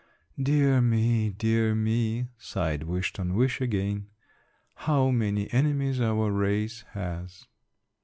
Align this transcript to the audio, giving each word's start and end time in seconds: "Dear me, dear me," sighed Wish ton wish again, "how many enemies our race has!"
"Dear 0.41 0.81
me, 0.81 1.29
dear 1.29 1.75
me," 1.75 2.29
sighed 2.39 2.81
Wish 2.85 3.13
ton 3.13 3.35
wish 3.35 3.61
again, 3.61 4.07
"how 4.73 5.11
many 5.11 5.47
enemies 5.53 6.01
our 6.01 6.31
race 6.31 6.83
has!" 6.93 7.45